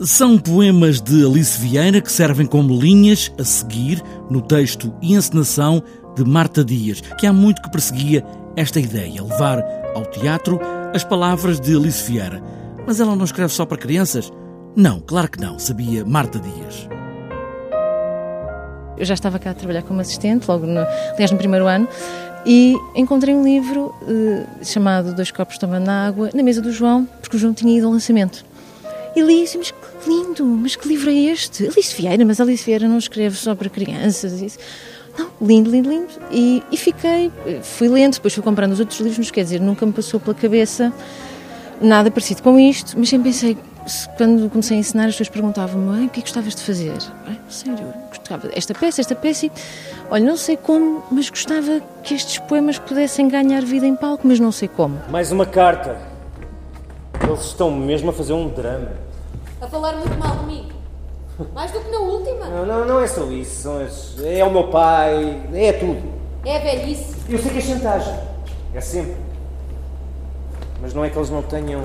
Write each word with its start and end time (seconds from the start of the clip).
São 0.00 0.38
poemas 0.38 1.00
de 1.00 1.26
Alice 1.26 1.60
Vieira 1.60 2.00
que 2.00 2.12
servem 2.12 2.46
como 2.46 2.72
linhas 2.72 3.32
a 3.36 3.42
seguir 3.42 4.00
no 4.30 4.40
texto 4.40 4.94
e 5.02 5.14
encenação 5.14 5.82
de 6.14 6.24
Marta 6.24 6.64
Dias, 6.64 7.00
que 7.18 7.26
há 7.26 7.32
muito 7.32 7.60
que 7.60 7.68
perseguia 7.68 8.24
esta 8.54 8.78
ideia, 8.78 9.20
levar 9.20 9.60
ao 9.96 10.06
teatro 10.06 10.60
as 10.94 11.02
palavras 11.02 11.58
de 11.58 11.74
Alice 11.74 12.08
Vieira. 12.08 12.40
Mas 12.86 13.00
ela 13.00 13.16
não 13.16 13.24
escreve 13.24 13.52
só 13.52 13.66
para 13.66 13.76
crianças? 13.76 14.32
Não, 14.76 15.00
claro 15.00 15.28
que 15.32 15.40
não, 15.40 15.58
sabia 15.58 16.04
Marta 16.04 16.38
Dias. 16.38 16.88
Eu 18.96 19.04
já 19.04 19.14
estava 19.14 19.40
cá 19.40 19.50
a 19.50 19.54
trabalhar 19.54 19.82
como 19.82 20.00
assistente, 20.00 20.46
logo 20.46 20.64
no, 20.64 20.78
aliás, 21.12 21.32
no 21.32 21.38
primeiro 21.38 21.66
ano, 21.66 21.88
e 22.46 22.76
encontrei 22.94 23.34
um 23.34 23.42
livro 23.42 23.92
uh, 24.02 24.64
chamado 24.64 25.12
Dois 25.12 25.32
Copos 25.32 25.58
Tomando 25.58 25.88
Água 25.88 26.30
na 26.32 26.42
mesa 26.44 26.62
do 26.62 26.70
João, 26.70 27.04
porque 27.20 27.36
o 27.36 27.38
João 27.38 27.52
tinha 27.52 27.76
ido 27.76 27.88
ao 27.88 27.92
lançamento. 27.92 28.46
E 29.16 29.22
li 29.22 29.44
e 29.44 29.58
mas 29.58 29.70
que 29.70 30.08
lindo, 30.08 30.44
mas 30.44 30.76
que 30.76 30.88
livro 30.88 31.10
é 31.10 31.14
este? 31.14 31.66
Alice 31.66 31.94
Vieira, 31.94 32.24
mas 32.24 32.40
Alice 32.40 32.64
Vieira 32.64 32.88
não 32.88 32.98
escreve 32.98 33.36
só 33.36 33.54
para 33.54 33.68
crianças. 33.68 34.40
Isso. 34.40 34.58
Não, 35.18 35.30
lindo, 35.40 35.70
lindo, 35.70 35.90
lindo. 35.90 36.12
E, 36.30 36.62
e, 36.70 36.76
fiquei, 36.76 37.32
fui 37.62 37.88
lendo, 37.88 38.14
depois 38.14 38.32
fui 38.32 38.42
comprando 38.42 38.72
os 38.72 38.80
outros 38.80 39.00
livros, 39.00 39.18
mas 39.18 39.30
quer 39.30 39.42
dizer, 39.42 39.60
nunca 39.60 39.84
me 39.84 39.92
passou 39.92 40.20
pela 40.20 40.34
cabeça 40.34 40.92
nada 41.80 42.10
parecido 42.10 42.42
com 42.42 42.58
isto, 42.58 42.94
mas 42.98 43.08
sempre 43.08 43.30
pensei, 43.30 43.56
quando 44.16 44.48
comecei 44.50 44.76
a 44.76 44.80
ensinar, 44.80 45.06
as 45.06 45.14
pessoas 45.14 45.28
perguntavam-me, 45.28 46.06
o 46.06 46.08
que 46.10 46.20
é 46.20 46.22
que 46.22 46.22
gostavas 46.22 46.54
de 46.54 46.62
fazer? 46.62 46.96
Ai, 47.26 47.38
sério, 47.48 47.92
gostava 48.08 48.50
esta 48.54 48.74
peça, 48.74 49.00
esta 49.00 49.14
peça, 49.14 49.46
e, 49.46 49.52
olha, 50.10 50.24
não 50.24 50.36
sei 50.36 50.56
como, 50.56 51.02
mas 51.10 51.30
gostava 51.30 51.80
que 52.02 52.14
estes 52.14 52.38
poemas 52.38 52.78
pudessem 52.78 53.28
ganhar 53.28 53.64
vida 53.64 53.86
em 53.86 53.96
palco, 53.96 54.26
mas 54.26 54.38
não 54.38 54.52
sei 54.52 54.68
como. 54.68 55.00
Mais 55.10 55.32
uma 55.32 55.46
carta. 55.46 56.17
Eles 57.22 57.40
estão 57.40 57.70
mesmo 57.70 58.10
a 58.10 58.12
fazer 58.12 58.32
um 58.32 58.48
drama. 58.48 58.92
A 59.60 59.66
falar 59.66 59.96
muito 59.96 60.16
mal 60.18 60.36
de 60.36 60.44
mim. 60.46 60.68
Mais 61.54 61.70
do 61.70 61.80
que 61.80 61.90
na 61.90 61.98
última. 61.98 62.46
Não, 62.46 62.66
não, 62.66 62.86
não 62.86 63.00
é 63.00 63.06
só 63.06 63.30
isso. 63.30 63.68
É 64.24 64.44
o 64.44 64.50
meu 64.50 64.68
pai, 64.68 65.40
é 65.52 65.72
tudo. 65.72 66.02
É 66.44 66.56
a 66.56 66.60
velhice. 66.60 67.14
Eu 67.28 67.38
sei 67.38 67.50
que 67.50 67.58
é 67.58 67.60
chantagem. 67.60 68.14
É 68.74 68.80
sempre. 68.80 69.16
Mas 70.80 70.94
não 70.94 71.04
é 71.04 71.10
que 71.10 71.18
eles 71.18 71.30
não 71.30 71.42
tenham 71.42 71.82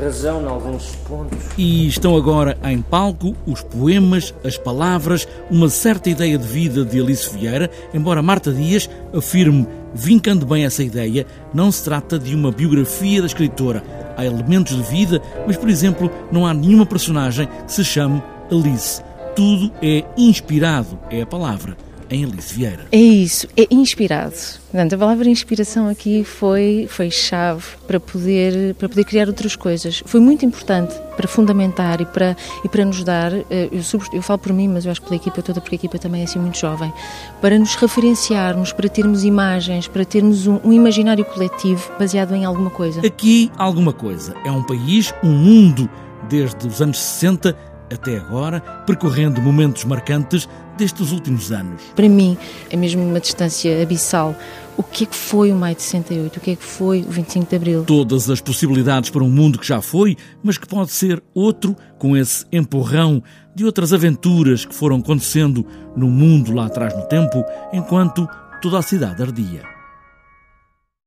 razão 0.00 0.42
em 0.42 0.46
alguns 0.46 0.94
pontos. 0.96 1.38
E 1.56 1.86
estão 1.86 2.16
agora 2.16 2.58
em 2.64 2.82
palco 2.82 3.34
os 3.46 3.62
poemas, 3.62 4.34
as 4.44 4.58
palavras, 4.58 5.26
uma 5.50 5.68
certa 5.68 6.10
ideia 6.10 6.36
de 6.36 6.46
vida 6.46 6.84
de 6.84 7.00
Alice 7.00 7.28
Vieira, 7.30 7.70
embora 7.92 8.22
Marta 8.22 8.52
Dias 8.52 8.88
afirme, 9.14 9.66
vincando 9.94 10.44
bem 10.44 10.64
essa 10.64 10.82
ideia, 10.82 11.26
não 11.52 11.72
se 11.72 11.84
trata 11.84 12.18
de 12.18 12.34
uma 12.34 12.50
biografia 12.50 13.20
da 13.20 13.26
escritora. 13.26 13.82
Há 14.18 14.26
elementos 14.26 14.76
de 14.76 14.82
vida, 14.82 15.22
mas, 15.46 15.56
por 15.56 15.70
exemplo, 15.70 16.10
não 16.30 16.46
há 16.46 16.52
nenhuma 16.52 16.84
personagem 16.84 17.48
que 17.64 17.72
se 17.72 17.84
chame 17.84 18.22
Alice. 18.50 19.00
Tudo 19.34 19.72
é 19.80 20.04
inspirado, 20.16 20.98
é 21.08 21.22
a 21.22 21.26
palavra 21.26 21.87
em 22.10 22.24
Alice 22.24 22.54
Vieira. 22.54 22.86
É 22.90 22.98
isso, 22.98 23.46
é 23.56 23.66
inspirado. 23.70 24.34
Portanto, 24.70 24.94
a 24.94 24.98
palavra 24.98 25.28
inspiração 25.28 25.88
aqui 25.88 26.24
foi, 26.24 26.86
foi 26.90 27.10
chave 27.10 27.64
para 27.86 27.98
poder, 27.98 28.74
para 28.74 28.88
poder 28.88 29.04
criar 29.04 29.28
outras 29.28 29.56
coisas. 29.56 30.02
Foi 30.04 30.20
muito 30.20 30.44
importante 30.44 30.94
para 31.16 31.26
fundamentar 31.26 32.00
e 32.00 32.06
para, 32.06 32.36
e 32.64 32.68
para 32.68 32.84
nos 32.84 33.02
dar, 33.02 33.32
eh, 33.32 33.68
eu, 33.72 33.82
eu 34.12 34.22
falo 34.22 34.38
por 34.38 34.52
mim, 34.52 34.68
mas 34.68 34.84
eu 34.84 34.90
acho 34.90 35.00
que 35.00 35.08
pela 35.08 35.16
equipa 35.16 35.42
toda, 35.42 35.60
porque 35.60 35.74
a 35.74 35.78
equipa 35.78 35.98
também 35.98 36.20
é 36.20 36.24
assim 36.24 36.38
muito 36.38 36.58
jovem, 36.58 36.92
para 37.40 37.58
nos 37.58 37.74
referenciarmos, 37.74 38.72
para 38.72 38.88
termos 38.88 39.24
imagens, 39.24 39.88
para 39.88 40.04
termos 40.04 40.46
um, 40.46 40.60
um 40.62 40.72
imaginário 40.72 41.24
coletivo 41.24 41.90
baseado 41.98 42.34
em 42.34 42.44
alguma 42.44 42.70
coisa. 42.70 43.00
Aqui, 43.04 43.50
alguma 43.56 43.92
coisa. 43.92 44.34
É 44.44 44.50
um 44.50 44.62
país, 44.62 45.12
um 45.24 45.30
mundo, 45.32 45.88
desde 46.28 46.66
os 46.66 46.82
anos 46.82 46.98
60 46.98 47.56
até 47.92 48.16
agora, 48.16 48.60
percorrendo 48.86 49.40
momentos 49.40 49.84
marcantes 49.84 50.48
destes 50.76 51.12
últimos 51.12 51.50
anos. 51.50 51.82
Para 51.94 52.08
mim, 52.08 52.36
é 52.70 52.76
mesmo 52.76 53.02
uma 53.02 53.20
distância 53.20 53.82
abissal. 53.82 54.34
O 54.76 54.82
que 54.82 55.04
é 55.04 55.06
que 55.06 55.16
foi 55.16 55.50
o 55.50 55.56
Maio 55.56 55.74
de 55.74 55.82
68? 55.82 56.36
O 56.36 56.40
que 56.40 56.50
é 56.52 56.56
que 56.56 56.62
foi 56.62 57.00
o 57.02 57.10
25 57.10 57.50
de 57.50 57.56
Abril? 57.56 57.84
Todas 57.84 58.30
as 58.30 58.40
possibilidades 58.40 59.10
para 59.10 59.24
um 59.24 59.28
mundo 59.28 59.58
que 59.58 59.66
já 59.66 59.82
foi, 59.82 60.16
mas 60.42 60.56
que 60.56 60.68
pode 60.68 60.92
ser 60.92 61.22
outro, 61.34 61.76
com 61.98 62.16
esse 62.16 62.46
empurrão 62.52 63.20
de 63.56 63.64
outras 63.64 63.92
aventuras 63.92 64.64
que 64.64 64.74
foram 64.74 64.98
acontecendo 64.98 65.66
no 65.96 66.08
mundo 66.08 66.52
lá 66.52 66.66
atrás 66.66 66.96
no 66.96 67.02
tempo, 67.06 67.44
enquanto 67.72 68.28
toda 68.62 68.78
a 68.78 68.82
cidade 68.82 69.20
ardia. 69.20 69.77